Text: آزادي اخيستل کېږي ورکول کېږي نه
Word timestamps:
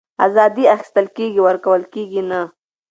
آزادي 0.25 0.63
اخيستل 0.75 1.05
کېږي 1.17 1.41
ورکول 1.43 1.81
کېږي 1.93 2.21
نه 2.29 2.41